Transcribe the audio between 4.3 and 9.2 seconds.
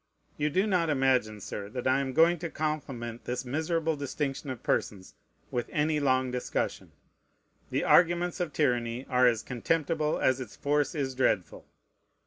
of persons with any long discussion. The arguments of tyranny